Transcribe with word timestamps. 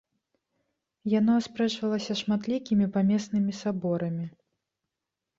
Яно 1.19 1.31
аспрэчвалася 1.41 2.13
шматлікімі 2.21 2.87
памеснымі 2.95 3.53
саборамі. 3.59 4.25